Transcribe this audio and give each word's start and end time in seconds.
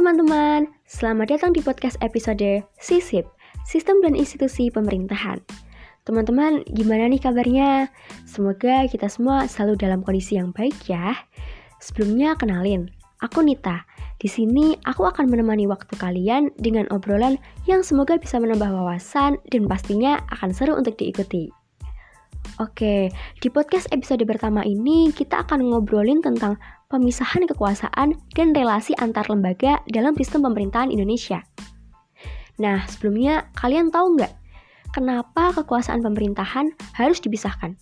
teman-teman, 0.00 0.64
selamat 0.88 1.36
datang 1.36 1.52
di 1.52 1.60
podcast 1.60 2.00
episode 2.00 2.64
SISIP, 2.80 3.28
Sistem 3.68 4.00
dan 4.00 4.16
Institusi 4.16 4.72
Pemerintahan. 4.72 5.44
Teman-teman, 6.08 6.64
gimana 6.72 7.04
nih 7.04 7.20
kabarnya? 7.20 7.92
Semoga 8.24 8.88
kita 8.88 9.12
semua 9.12 9.44
selalu 9.44 9.76
dalam 9.76 10.00
kondisi 10.00 10.40
yang 10.40 10.56
baik 10.56 10.88
ya. 10.88 11.12
Sebelumnya 11.84 12.32
kenalin, 12.32 12.88
aku 13.20 13.44
Nita. 13.44 13.84
Di 14.16 14.24
sini 14.24 14.72
aku 14.88 15.04
akan 15.04 15.28
menemani 15.28 15.68
waktu 15.68 15.92
kalian 16.00 16.48
dengan 16.56 16.88
obrolan 16.88 17.36
yang 17.68 17.84
semoga 17.84 18.16
bisa 18.16 18.40
menambah 18.40 18.72
wawasan 18.72 19.36
dan 19.52 19.68
pastinya 19.68 20.16
akan 20.32 20.56
seru 20.56 20.80
untuk 20.80 20.96
diikuti. 20.96 21.52
Oke, 22.56 23.12
di 23.44 23.48
podcast 23.52 23.84
episode 23.92 24.24
pertama 24.24 24.64
ini 24.64 25.12
kita 25.12 25.44
akan 25.44 25.60
ngobrolin 25.60 26.24
tentang 26.24 26.56
pemisahan 26.90 27.46
kekuasaan 27.46 28.18
dan 28.34 28.48
relasi 28.50 28.92
antar 28.98 29.30
lembaga 29.30 29.78
dalam 29.86 30.12
sistem 30.18 30.42
pemerintahan 30.50 30.90
Indonesia. 30.90 31.46
Nah, 32.58 32.84
sebelumnya 32.90 33.48
kalian 33.56 33.94
tahu 33.94 34.18
nggak 34.18 34.34
kenapa 34.90 35.54
kekuasaan 35.54 36.02
pemerintahan 36.02 36.74
harus 36.98 37.22
dipisahkan? 37.22 37.78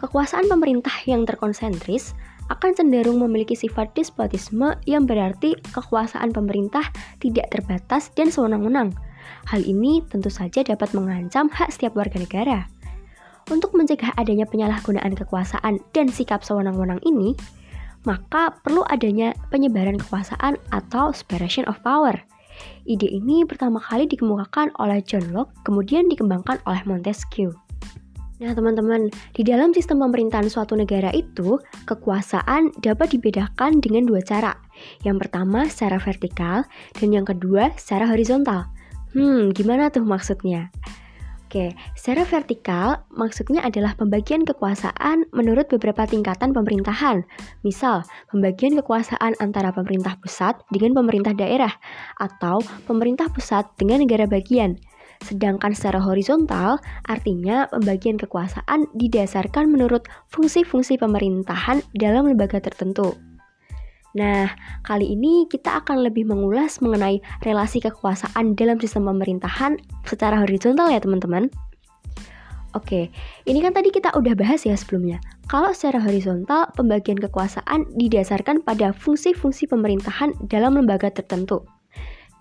Kekuasaan 0.00 0.50
pemerintah 0.50 0.90
yang 1.06 1.22
terkonsentris 1.28 2.16
akan 2.50 2.74
cenderung 2.74 3.22
memiliki 3.22 3.54
sifat 3.54 3.94
despotisme 3.94 4.74
yang 4.88 5.06
berarti 5.06 5.54
kekuasaan 5.70 6.34
pemerintah 6.34 6.82
tidak 7.22 7.54
terbatas 7.54 8.10
dan 8.18 8.34
sewenang-wenang. 8.34 8.90
Hal 9.46 9.62
ini 9.62 10.02
tentu 10.10 10.26
saja 10.26 10.66
dapat 10.66 10.90
mengancam 10.90 11.46
hak 11.46 11.70
setiap 11.70 11.94
warga 11.94 12.18
negara. 12.18 12.66
Untuk 13.46 13.74
mencegah 13.78 14.10
adanya 14.18 14.46
penyalahgunaan 14.46 15.14
kekuasaan 15.14 15.78
dan 15.94 16.06
sikap 16.10 16.42
sewenang-wenang 16.42 16.98
ini, 17.06 17.34
maka 18.02 18.54
perlu 18.62 18.82
adanya 18.90 19.34
penyebaran 19.50 19.98
kekuasaan 19.98 20.58
atau 20.74 21.10
separation 21.14 21.66
of 21.70 21.78
power. 21.86 22.14
Ide 22.84 23.06
ini 23.06 23.46
pertama 23.46 23.78
kali 23.78 24.10
dikemukakan 24.10 24.74
oleh 24.78 25.00
John 25.06 25.30
Locke, 25.30 25.54
kemudian 25.62 26.10
dikembangkan 26.10 26.60
oleh 26.66 26.82
Montesquieu. 26.84 27.54
Nah, 28.42 28.58
teman-teman, 28.58 29.06
di 29.38 29.46
dalam 29.46 29.70
sistem 29.70 30.02
pemerintahan 30.02 30.50
suatu 30.50 30.74
negara 30.74 31.14
itu, 31.14 31.62
kekuasaan 31.86 32.74
dapat 32.82 33.14
dibedakan 33.14 33.78
dengan 33.78 34.02
dua 34.02 34.18
cara. 34.18 34.58
Yang 35.06 35.26
pertama 35.26 35.70
secara 35.70 36.02
vertikal, 36.02 36.66
dan 36.98 37.08
yang 37.14 37.22
kedua 37.22 37.70
secara 37.78 38.10
horizontal. 38.10 38.66
Hmm, 39.14 39.54
gimana 39.54 39.94
tuh 39.94 40.02
maksudnya? 40.02 40.74
Oke, 41.52 41.76
secara 41.92 42.24
vertikal 42.24 43.04
maksudnya 43.12 43.60
adalah 43.60 43.92
pembagian 43.92 44.40
kekuasaan 44.40 45.28
menurut 45.36 45.68
beberapa 45.68 46.08
tingkatan 46.08 46.56
pemerintahan. 46.56 47.28
Misal, 47.60 48.08
pembagian 48.32 48.72
kekuasaan 48.80 49.36
antara 49.36 49.68
pemerintah 49.68 50.16
pusat 50.16 50.56
dengan 50.72 50.96
pemerintah 50.96 51.36
daerah 51.36 51.76
atau 52.16 52.64
pemerintah 52.88 53.28
pusat 53.28 53.68
dengan 53.76 54.00
negara 54.00 54.24
bagian. 54.24 54.80
Sedangkan 55.20 55.76
secara 55.76 56.00
horizontal 56.00 56.80
artinya 57.04 57.68
pembagian 57.68 58.16
kekuasaan 58.16 58.88
didasarkan 58.96 59.68
menurut 59.68 60.08
fungsi-fungsi 60.32 60.96
pemerintahan 60.96 61.84
dalam 61.92 62.32
lembaga 62.32 62.64
tertentu. 62.64 63.12
Nah, 64.12 64.52
kali 64.84 65.16
ini 65.16 65.48
kita 65.48 65.80
akan 65.80 66.04
lebih 66.04 66.28
mengulas 66.28 66.84
mengenai 66.84 67.24
relasi 67.40 67.80
kekuasaan 67.80 68.52
dalam 68.52 68.76
sistem 68.76 69.08
pemerintahan 69.08 69.80
secara 70.04 70.36
horizontal 70.44 70.92
ya 70.92 71.00
teman-teman. 71.00 71.48
Oke, 72.72 73.12
ini 73.44 73.60
kan 73.60 73.76
tadi 73.76 73.92
kita 73.92 74.16
udah 74.16 74.32
bahas 74.32 74.64
ya 74.64 74.72
sebelumnya. 74.72 75.20
Kalau 75.44 75.76
secara 75.76 76.00
horizontal, 76.00 76.72
pembagian 76.72 77.20
kekuasaan 77.20 77.84
didasarkan 78.00 78.64
pada 78.64 78.96
fungsi-fungsi 78.96 79.68
pemerintahan 79.68 80.32
dalam 80.48 80.80
lembaga 80.80 81.12
tertentu. 81.12 81.68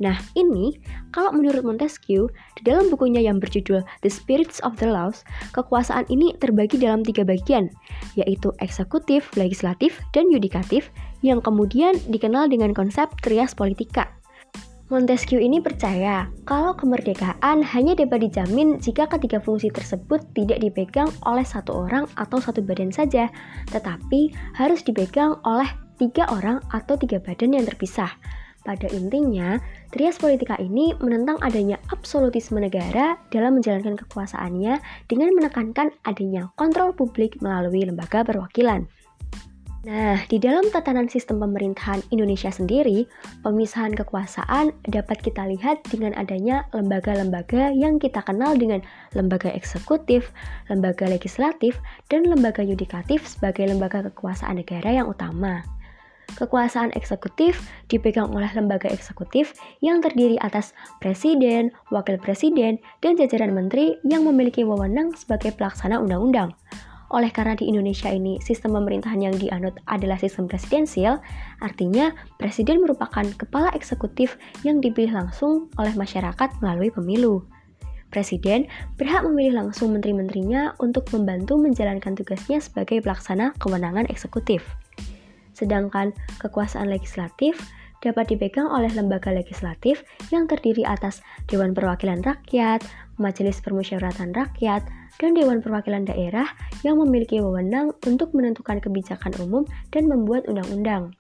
Nah, 0.01 0.17
ini 0.33 0.81
kalau 1.13 1.29
menurut 1.29 1.61
Montesquieu, 1.61 2.25
di 2.57 2.61
dalam 2.65 2.89
bukunya 2.89 3.21
yang 3.21 3.37
berjudul 3.37 3.85
The 4.01 4.09
Spirits 4.09 4.57
of 4.65 4.81
the 4.81 4.89
Laws, 4.89 5.21
kekuasaan 5.53 6.09
ini 6.09 6.33
terbagi 6.41 6.81
dalam 6.81 7.05
tiga 7.05 7.21
bagian, 7.21 7.69
yaitu 8.17 8.49
eksekutif, 8.57 9.29
legislatif, 9.37 10.01
dan 10.17 10.33
yudikatif, 10.33 10.89
yang 11.21 11.37
kemudian 11.37 11.93
dikenal 12.09 12.49
dengan 12.49 12.73
konsep 12.73 13.13
trias 13.21 13.53
politika. 13.53 14.09
Montesquieu 14.91 15.39
ini 15.39 15.63
percaya 15.63 16.27
kalau 16.43 16.75
kemerdekaan 16.75 17.63
hanya 17.63 17.95
dapat 17.95 18.27
dijamin 18.27 18.75
jika 18.75 19.07
ketiga 19.07 19.39
fungsi 19.39 19.71
tersebut 19.71 20.19
tidak 20.35 20.59
dipegang 20.59 21.07
oleh 21.23 21.47
satu 21.47 21.87
orang 21.87 22.11
atau 22.19 22.43
satu 22.43 22.59
badan 22.59 22.91
saja, 22.91 23.31
tetapi 23.71 24.35
harus 24.51 24.83
dipegang 24.83 25.39
oleh 25.47 25.69
tiga 25.95 26.27
orang 26.27 26.59
atau 26.75 26.99
tiga 26.99 27.23
badan 27.23 27.55
yang 27.55 27.63
terpisah. 27.63 28.11
Pada 28.61 28.85
intinya, 28.93 29.57
trias 29.89 30.21
politika 30.21 30.53
ini 30.61 30.93
menentang 31.01 31.41
adanya 31.41 31.81
absolutisme 31.89 32.61
negara 32.61 33.17
dalam 33.33 33.57
menjalankan 33.57 33.97
kekuasaannya 34.05 34.77
dengan 35.09 35.29
menekankan 35.33 35.89
adanya 36.05 36.53
kontrol 36.61 36.93
publik 36.93 37.41
melalui 37.41 37.81
lembaga 37.81 38.21
perwakilan. 38.21 38.85
Nah, 39.81 40.21
di 40.29 40.37
dalam 40.37 40.69
tatanan 40.69 41.09
sistem 41.09 41.41
pemerintahan 41.41 42.05
Indonesia 42.13 42.53
sendiri, 42.53 43.09
pemisahan 43.41 43.97
kekuasaan 43.97 44.69
dapat 44.85 45.17
kita 45.25 45.41
lihat 45.49 45.81
dengan 45.89 46.13
adanya 46.13 46.69
lembaga-lembaga 46.69 47.73
yang 47.73 47.97
kita 47.97 48.21
kenal 48.21 48.53
dengan 48.53 48.85
lembaga 49.17 49.49
eksekutif, 49.49 50.29
lembaga 50.69 51.09
legislatif, 51.09 51.81
dan 52.13 52.29
lembaga 52.29 52.61
yudikatif 52.61 53.25
sebagai 53.25 53.65
lembaga 53.73 54.05
kekuasaan 54.05 54.61
negara 54.61 55.01
yang 55.01 55.09
utama. 55.09 55.65
Kekuasaan 56.39 56.95
eksekutif 56.95 57.59
dipegang 57.91 58.31
oleh 58.31 58.47
lembaga 58.55 58.87
eksekutif 58.87 59.51
yang 59.83 59.99
terdiri 59.99 60.39
atas 60.39 60.71
presiden, 61.03 61.75
wakil 61.91 62.15
presiden, 62.15 62.79
dan 63.03 63.19
jajaran 63.19 63.51
menteri 63.51 63.99
yang 64.07 64.23
memiliki 64.23 64.63
wewenang 64.63 65.11
sebagai 65.13 65.51
pelaksana 65.53 65.99
undang-undang. 65.99 66.55
Oleh 67.11 67.27
karena 67.27 67.59
di 67.59 67.67
Indonesia 67.67 68.07
ini 68.07 68.39
sistem 68.39 68.79
pemerintahan 68.79 69.19
yang 69.19 69.35
dianut 69.35 69.75
adalah 69.83 70.15
sistem 70.15 70.47
presidensial, 70.47 71.19
artinya 71.59 72.15
presiden 72.39 72.79
merupakan 72.79 73.27
kepala 73.35 73.67
eksekutif 73.75 74.39
yang 74.63 74.79
dipilih 74.79 75.11
langsung 75.11 75.67
oleh 75.75 75.91
masyarakat 75.91 76.63
melalui 76.63 76.87
pemilu. 76.87 77.43
Presiden 78.11 78.67
berhak 78.95 79.27
memilih 79.27 79.59
langsung 79.59 79.91
menteri-menterinya 79.91 80.79
untuk 80.79 81.07
membantu 81.11 81.59
menjalankan 81.59 82.15
tugasnya 82.15 82.63
sebagai 82.63 83.03
pelaksana 83.03 83.55
kewenangan 83.59 84.07
eksekutif 84.07 84.63
sedangkan 85.61 86.09
kekuasaan 86.41 86.89
legislatif 86.89 87.61
dapat 88.01 88.33
dipegang 88.33 88.65
oleh 88.65 88.89
lembaga 88.97 89.29
legislatif 89.29 90.01
yang 90.33 90.49
terdiri 90.49 90.81
atas 90.81 91.21
Dewan 91.45 91.77
Perwakilan 91.77 92.25
Rakyat, 92.25 92.81
Majelis 93.21 93.61
Permusyawaratan 93.61 94.33
Rakyat, 94.33 94.81
dan 95.21 95.37
Dewan 95.37 95.61
Perwakilan 95.61 96.09
Daerah 96.09 96.49
yang 96.81 96.97
memiliki 96.97 97.37
wewenang 97.37 97.93
untuk 98.09 98.33
menentukan 98.33 98.81
kebijakan 98.81 99.37
umum 99.37 99.69
dan 99.93 100.09
membuat 100.09 100.49
undang-undang. 100.49 101.13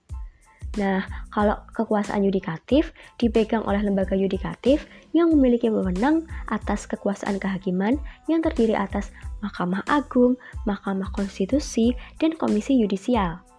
Nah, 0.79 1.03
kalau 1.35 1.59
kekuasaan 1.75 2.23
yudikatif 2.23 2.95
dipegang 3.19 3.61
oleh 3.67 3.83
lembaga 3.83 4.15
yudikatif 4.15 4.87
yang 5.11 5.27
memiliki 5.27 5.67
wewenang 5.67 6.23
atas 6.47 6.87
kekuasaan 6.87 7.43
kehakiman 7.43 7.99
yang 8.31 8.39
terdiri 8.39 8.71
atas 8.71 9.11
Mahkamah 9.43 9.83
Agung, 9.91 10.39
Mahkamah 10.63 11.11
Konstitusi, 11.11 11.91
dan 12.23 12.39
Komisi 12.39 12.79
Yudisial. 12.79 13.50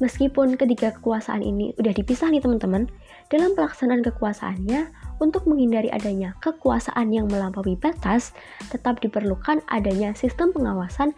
Meskipun 0.00 0.56
ketiga 0.56 0.96
kekuasaan 0.96 1.44
ini 1.44 1.76
udah 1.76 1.92
dipisah 1.92 2.32
nih 2.32 2.40
teman-teman, 2.40 2.88
dalam 3.28 3.52
pelaksanaan 3.52 4.00
kekuasaannya, 4.00 4.88
untuk 5.20 5.44
menghindari 5.44 5.92
adanya 5.92 6.32
kekuasaan 6.40 7.12
yang 7.12 7.28
melampaui 7.28 7.76
batas, 7.76 8.32
tetap 8.72 9.04
diperlukan 9.04 9.60
adanya 9.68 10.16
sistem 10.16 10.56
pengawasan 10.56 11.12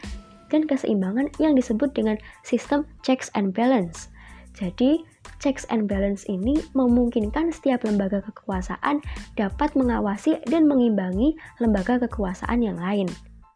dan 0.50 0.66
keseimbangan 0.66 1.30
yang 1.38 1.54
disebut 1.54 1.94
dengan 1.94 2.18
sistem 2.42 2.82
checks 3.06 3.30
and 3.38 3.54
balance. 3.54 4.10
Jadi, 4.58 5.00
checks 5.38 5.64
and 5.72 5.86
balance 5.88 6.26
ini 6.28 6.60
memungkinkan 6.76 7.54
setiap 7.54 7.86
lembaga 7.86 8.20
kekuasaan 8.20 9.00
dapat 9.38 9.72
mengawasi 9.78 10.42
dan 10.50 10.68
mengimbangi 10.68 11.38
lembaga 11.62 12.02
kekuasaan 12.02 12.60
yang 12.60 12.76
lain. 12.76 13.08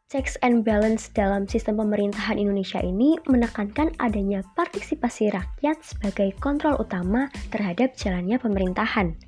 Checks 0.07 0.39
and 0.47 0.63
balance 0.63 1.11
dalam 1.11 1.51
sistem 1.51 1.83
pemerintahan 1.83 2.39
Indonesia 2.39 2.79
ini 2.79 3.19
menekankan 3.27 3.91
adanya 3.99 4.47
partisipasi 4.55 5.35
rakyat 5.35 5.83
sebagai 5.83 6.31
kontrol 6.39 6.79
utama 6.79 7.27
terhadap 7.51 7.91
jalannya 7.99 8.39
pemerintahan. 8.39 9.19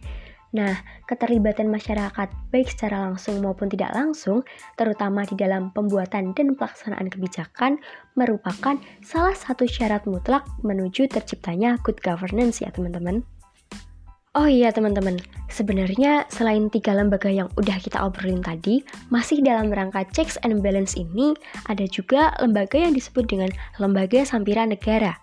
Nah, 0.54 0.78
keterlibatan 1.10 1.66
masyarakat 1.66 2.30
baik 2.54 2.70
secara 2.70 3.10
langsung 3.10 3.42
maupun 3.42 3.66
tidak 3.66 3.90
langsung, 3.90 4.46
terutama 4.78 5.26
di 5.26 5.34
dalam 5.34 5.74
pembuatan 5.74 6.30
dan 6.30 6.54
pelaksanaan 6.54 7.10
kebijakan, 7.10 7.82
merupakan 8.14 8.78
salah 9.02 9.34
satu 9.34 9.66
syarat 9.66 10.06
mutlak 10.06 10.46
menuju 10.62 11.10
terciptanya 11.10 11.74
good 11.82 11.98
governance 12.06 12.62
ya 12.62 12.70
teman-teman. 12.70 13.26
Oh 14.38 14.46
iya 14.46 14.70
teman-teman, 14.70 15.18
sebenarnya 15.50 16.22
selain 16.30 16.70
tiga 16.70 16.94
lembaga 16.94 17.26
yang 17.26 17.50
udah 17.58 17.74
kita 17.82 17.98
obrolin 17.98 18.38
tadi, 18.38 18.86
masih 19.10 19.42
dalam 19.42 19.66
rangka 19.74 20.06
checks 20.14 20.38
and 20.46 20.62
balance 20.62 20.94
ini 20.94 21.34
ada 21.66 21.82
juga 21.90 22.30
lembaga 22.38 22.78
yang 22.78 22.94
disebut 22.94 23.26
dengan 23.26 23.50
lembaga 23.82 24.22
sampiran 24.22 24.70
negara. 24.70 25.18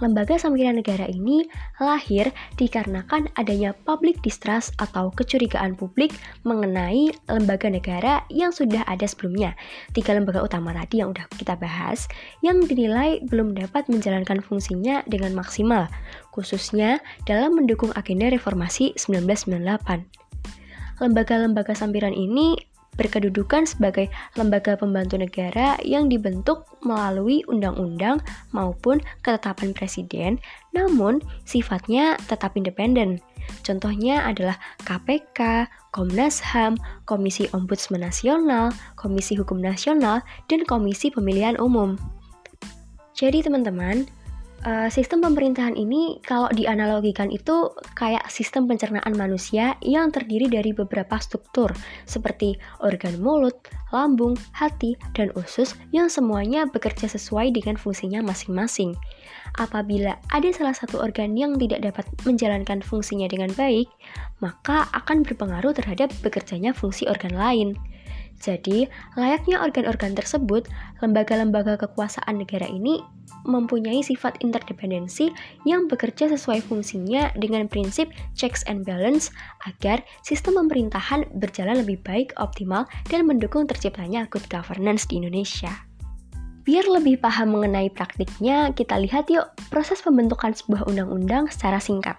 Lembaga 0.00 0.40
sampiran 0.40 0.80
negara 0.80 1.06
ini 1.06 1.46
lahir 1.78 2.32
dikarenakan 2.56 3.28
adanya 3.36 3.76
public 3.84 4.18
distrust 4.24 4.72
atau 4.80 5.12
kecurigaan 5.12 5.76
publik 5.76 6.10
mengenai 6.42 7.12
lembaga 7.28 7.68
negara 7.68 8.24
yang 8.32 8.50
sudah 8.50 8.82
ada 8.88 9.04
sebelumnya. 9.04 9.52
Tiga 9.92 10.16
lembaga 10.16 10.40
utama 10.40 10.72
tadi 10.72 11.04
yang 11.04 11.12
sudah 11.12 11.28
kita 11.36 11.54
bahas 11.60 12.08
yang 12.40 12.64
dinilai 12.64 13.20
belum 13.28 13.52
dapat 13.52 13.86
menjalankan 13.92 14.40
fungsinya 14.40 15.04
dengan 15.06 15.36
maksimal, 15.36 15.86
khususnya 16.32 16.98
dalam 17.28 17.54
mendukung 17.54 17.92
agenda 17.94 18.32
reformasi 18.32 18.96
1998. 18.96 20.20
Lembaga-lembaga 21.00 21.72
sampiran 21.72 22.12
ini 22.12 22.60
berkedudukan 23.00 23.64
sebagai 23.64 24.12
lembaga 24.36 24.76
pembantu 24.76 25.16
negara 25.16 25.80
yang 25.80 26.12
dibentuk 26.12 26.68
melalui 26.84 27.40
undang-undang 27.48 28.20
maupun 28.52 29.00
ketetapan 29.24 29.72
presiden, 29.72 30.36
namun 30.76 31.24
sifatnya 31.48 32.20
tetap 32.28 32.52
independen. 32.60 33.16
Contohnya 33.64 34.28
adalah 34.28 34.60
KPK, 34.84 35.64
Komnas 35.96 36.44
HAM, 36.44 36.76
Komisi 37.08 37.48
Ombudsman 37.56 38.04
Nasional, 38.04 38.70
Komisi 38.94 39.34
Hukum 39.34 39.58
Nasional, 39.58 40.20
dan 40.52 40.62
Komisi 40.68 41.08
Pemilihan 41.08 41.56
Umum. 41.56 41.96
Jadi 43.16 43.42
teman-teman, 43.42 44.06
Uh, 44.60 44.92
sistem 44.92 45.24
pemerintahan 45.24 45.72
ini 45.72 46.20
kalau 46.20 46.52
dianalogikan 46.52 47.32
itu 47.32 47.72
kayak 47.96 48.28
sistem 48.28 48.68
pencernaan 48.68 49.16
manusia 49.16 49.72
yang 49.80 50.12
terdiri 50.12 50.52
dari 50.52 50.76
beberapa 50.76 51.16
struktur 51.16 51.72
seperti 52.04 52.60
organ 52.84 53.16
mulut, 53.24 53.56
lambung, 53.88 54.36
hati, 54.52 55.00
dan 55.16 55.32
usus 55.32 55.72
yang 55.96 56.12
semuanya 56.12 56.68
bekerja 56.68 57.08
sesuai 57.08 57.56
dengan 57.56 57.80
fungsinya 57.80 58.20
masing-masing. 58.20 58.92
Apabila 59.56 60.20
ada 60.28 60.48
salah 60.52 60.76
satu 60.76 61.00
organ 61.00 61.40
yang 61.40 61.56
tidak 61.56 61.80
dapat 61.80 62.04
menjalankan 62.28 62.84
fungsinya 62.84 63.32
dengan 63.32 63.56
baik, 63.56 63.88
maka 64.44 64.92
akan 64.92 65.24
berpengaruh 65.24 65.72
terhadap 65.72 66.12
bekerjanya 66.20 66.76
fungsi 66.76 67.08
organ 67.08 67.32
lain. 67.32 67.80
Jadi, 68.40 68.88
layaknya 69.20 69.60
organ-organ 69.60 70.16
tersebut, 70.16 70.64
lembaga-lembaga 71.04 71.76
kekuasaan 71.76 72.40
negara 72.40 72.64
ini 72.64 73.04
mempunyai 73.44 74.00
sifat 74.00 74.40
interdependensi 74.40 75.28
yang 75.68 75.88
bekerja 75.88 76.32
sesuai 76.32 76.64
fungsinya 76.64 77.32
dengan 77.36 77.68
prinsip 77.68 78.08
checks 78.32 78.64
and 78.64 78.88
balance 78.88 79.28
agar 79.68 80.00
sistem 80.24 80.56
pemerintahan 80.56 81.28
berjalan 81.36 81.84
lebih 81.84 82.00
baik, 82.00 82.32
optimal, 82.40 82.88
dan 83.12 83.28
mendukung 83.28 83.68
terciptanya 83.68 84.24
good 84.32 84.44
governance 84.48 85.04
di 85.04 85.20
Indonesia. 85.20 85.70
Biar 86.64 86.84
lebih 86.84 87.20
paham 87.20 87.56
mengenai 87.56 87.88
praktiknya, 87.92 88.72
kita 88.76 89.00
lihat 89.00 89.32
yuk 89.32 89.52
proses 89.72 90.00
pembentukan 90.04 90.52
sebuah 90.52 90.88
undang-undang 90.88 91.48
secara 91.48 91.80
singkat. 91.80 92.16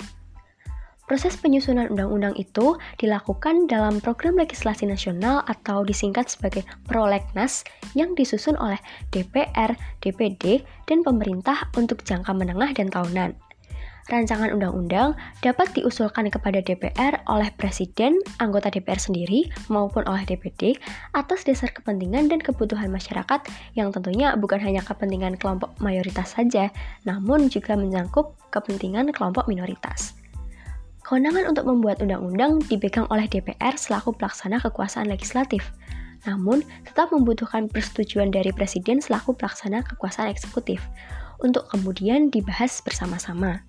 Proses 1.12 1.36
penyusunan 1.36 1.92
undang-undang 1.92 2.40
itu 2.40 2.80
dilakukan 2.96 3.68
dalam 3.68 4.00
program 4.00 4.40
legislasi 4.40 4.88
nasional 4.88 5.44
atau 5.44 5.84
disingkat 5.84 6.31
sebagai 6.31 6.63
prolegnas 6.88 7.68
yang 8.00 8.16
disusun 8.16 8.56
oleh 8.56 8.80
DPR, 9.12 9.75
DPD, 10.00 10.63
dan 10.88 11.04
pemerintah 11.04 11.68
untuk 11.75 12.08
jangka 12.08 12.31
menengah 12.31 12.72
dan 12.72 12.88
tahunan. 12.88 13.36
Rancangan 14.08 14.56
undang-undang 14.56 15.19
dapat 15.44 15.75
diusulkan 15.75 16.31
kepada 16.31 16.63
DPR 16.63 17.28
oleh 17.28 17.52
Presiden, 17.60 18.16
anggota 18.40 18.72
DPR 18.72 19.04
sendiri, 19.04 19.52
maupun 19.68 20.08
oleh 20.08 20.24
DPD 20.24 20.80
atas 21.12 21.44
dasar 21.44 21.75
kepentingan 21.75 22.31
dan 22.31 22.40
kebutuhan 22.40 22.88
masyarakat 22.88 23.52
yang 23.75 23.92
tentunya 23.92 24.31
bukan 24.40 24.63
hanya 24.63 24.80
kepentingan 24.80 25.36
kelompok 25.36 25.75
mayoritas 25.84 26.40
saja, 26.40 26.72
namun 27.04 27.52
juga 27.52 27.75
menyangkut 27.75 28.31
kepentingan 28.48 29.12
kelompok 29.12 29.52
minoritas. 29.52 30.21
Kewenangan 31.12 31.52
untuk 31.52 31.68
membuat 31.68 32.00
undang-undang 32.00 32.63
dipegang 32.72 33.04
oleh 33.12 33.28
DPR 33.28 33.75
selaku 33.75 34.16
pelaksana 34.16 34.63
kekuasaan 34.63 35.12
legislatif, 35.12 35.60
namun 36.24 36.63
tetap 36.88 37.12
membutuhkan 37.12 37.68
persetujuan 37.68 38.31
dari 38.31 38.56
Presiden 38.56 39.04
selaku 39.04 39.36
pelaksana 39.36 39.84
kekuasaan 39.84 40.31
eksekutif 40.31 40.80
untuk 41.44 41.68
kemudian 41.68 42.31
dibahas 42.31 42.80
bersama-sama. 42.80 43.60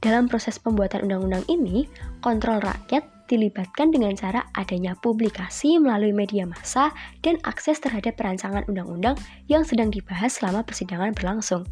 Dalam 0.00 0.24
proses 0.24 0.56
pembuatan 0.56 1.04
undang-undang 1.04 1.44
ini, 1.52 1.84
kontrol 2.24 2.64
rakyat 2.64 3.04
dilibatkan 3.28 3.92
dengan 3.92 4.16
cara 4.16 4.48
adanya 4.56 4.96
publikasi 5.04 5.76
melalui 5.76 6.16
media 6.16 6.48
massa 6.48 6.96
dan 7.20 7.36
akses 7.44 7.76
terhadap 7.76 8.16
perancangan 8.16 8.64
undang-undang 8.72 9.20
yang 9.52 9.68
sedang 9.68 9.92
dibahas 9.92 10.40
selama 10.40 10.64
persidangan 10.64 11.12
berlangsung 11.12 11.68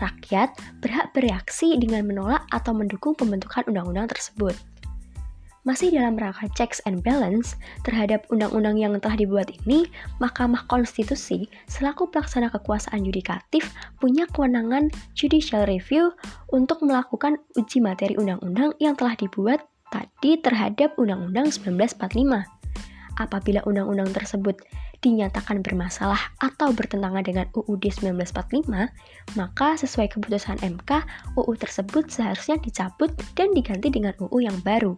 rakyat 0.00 0.56
berhak 0.80 1.12
bereaksi 1.12 1.76
dengan 1.76 2.08
menolak 2.08 2.42
atau 2.50 2.72
mendukung 2.72 3.12
pembentukan 3.14 3.62
undang-undang 3.68 4.08
tersebut. 4.08 4.56
Masih 5.60 5.92
dalam 5.92 6.16
rangka 6.16 6.48
checks 6.56 6.80
and 6.88 7.04
balance 7.04 7.52
terhadap 7.84 8.24
undang-undang 8.32 8.80
yang 8.80 8.96
telah 8.96 9.12
dibuat 9.12 9.52
ini, 9.52 9.92
Mahkamah 10.16 10.64
Konstitusi 10.72 11.52
selaku 11.68 12.08
pelaksana 12.08 12.48
kekuasaan 12.48 13.04
yudikatif 13.04 13.68
punya 14.00 14.24
kewenangan 14.32 14.88
judicial 15.12 15.68
review 15.68 16.16
untuk 16.48 16.80
melakukan 16.80 17.36
uji 17.60 17.84
materi 17.84 18.16
undang-undang 18.16 18.72
yang 18.80 18.96
telah 18.96 19.12
dibuat 19.20 19.60
tadi 19.92 20.40
terhadap 20.40 20.96
Undang-Undang 20.96 21.52
1945. 21.52 22.00
Apabila 23.20 23.60
undang-undang 23.68 24.16
tersebut 24.16 24.56
dinyatakan 25.00 25.64
bermasalah 25.64 26.36
atau 26.40 26.72
bertentangan 26.76 27.24
dengan 27.24 27.48
UUD 27.56 27.88
1945, 27.88 28.68
maka 29.36 29.68
sesuai 29.80 30.12
keputusan 30.12 30.60
MK, 30.60 30.90
UU 31.40 31.52
tersebut 31.56 32.12
seharusnya 32.12 32.60
dicabut 32.60 33.08
dan 33.32 33.52
diganti 33.56 33.88
dengan 33.88 34.12
UU 34.20 34.44
yang 34.44 34.60
baru. 34.60 34.96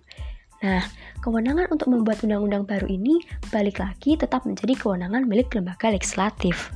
Nah, 0.63 0.83
kewenangan 1.23 1.71
untuk 1.75 1.91
membuat 1.91 2.23
undang-undang 2.23 2.63
baru 2.63 2.87
ini 2.87 3.19
balik 3.51 3.83
lagi 3.83 4.15
tetap 4.15 4.47
menjadi 4.47 4.79
kewenangan 4.79 5.27
milik 5.27 5.51
lembaga 5.55 5.91
legislatif. 5.91 6.71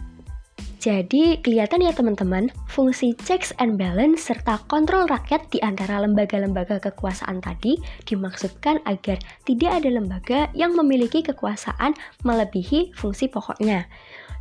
Jadi, 0.77 1.41
kelihatan 1.41 1.81
ya 1.81 1.91
teman-teman, 1.97 2.53
fungsi 2.69 3.17
checks 3.25 3.51
and 3.57 3.81
balance 3.81 4.29
serta 4.29 4.61
kontrol 4.69 5.09
rakyat 5.09 5.49
di 5.49 5.57
antara 5.65 6.05
lembaga-lembaga 6.05 6.77
kekuasaan 6.79 7.41
tadi 7.41 7.81
dimaksudkan 8.05 8.85
agar 8.85 9.17
tidak 9.49 9.83
ada 9.83 9.89
lembaga 9.89 10.53
yang 10.53 10.77
memiliki 10.77 11.25
kekuasaan 11.25 11.97
melebihi 12.29 12.93
fungsi 12.93 13.33
pokoknya. 13.33 13.89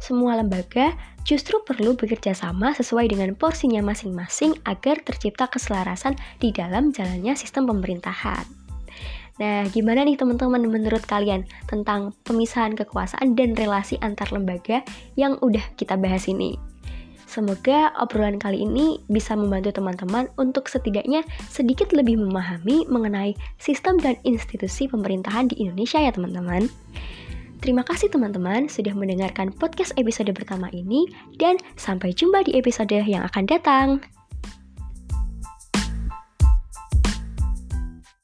Semua 0.03 0.35
lembaga 0.35 0.91
justru 1.23 1.63
perlu 1.63 1.95
bekerja 1.95 2.35
sama 2.35 2.75
sesuai 2.75 3.15
dengan 3.15 3.31
porsinya 3.33 3.79
masing-masing 3.79 4.59
agar 4.67 4.99
tercipta 5.07 5.47
keselarasan 5.47 6.19
di 6.43 6.51
dalam 6.51 6.91
jalannya 6.91 7.31
sistem 7.39 7.63
pemerintahan. 7.71 8.64
Nah, 9.35 9.67
gimana 9.67 10.07
nih 10.07 10.15
teman-teman 10.15 10.63
menurut 10.63 11.03
kalian 11.03 11.43
tentang 11.67 12.15
pemisahan 12.23 12.71
kekuasaan 12.71 13.35
dan 13.35 13.51
relasi 13.51 13.99
antar 13.99 14.31
lembaga 14.31 14.79
yang 15.19 15.35
udah 15.43 15.63
kita 15.75 15.99
bahas 15.99 16.31
ini? 16.31 16.55
Semoga 17.27 17.91
obrolan 17.99 18.39
kali 18.39 18.63
ini 18.63 19.03
bisa 19.11 19.35
membantu 19.35 19.75
teman-teman 19.75 20.31
untuk 20.39 20.71
setidaknya 20.71 21.27
sedikit 21.51 21.91
lebih 21.91 22.15
memahami 22.15 22.87
mengenai 22.87 23.35
sistem 23.59 23.99
dan 23.99 24.15
institusi 24.23 24.87
pemerintahan 24.87 25.51
di 25.51 25.67
Indonesia 25.67 25.99
ya 25.99 26.15
teman-teman. 26.15 26.71
Terima 27.59 27.83
kasih 27.83 28.07
teman-teman 28.07 28.71
sudah 28.71 28.95
mendengarkan 28.95 29.51
podcast 29.51 29.91
episode 29.99 30.31
pertama 30.31 30.71
ini 30.71 31.11
dan 31.35 31.59
sampai 31.75 32.15
jumpa 32.15 32.47
di 32.47 32.55
episode 32.55 32.95
yang 33.03 33.27
akan 33.27 33.43
datang. 33.49 34.14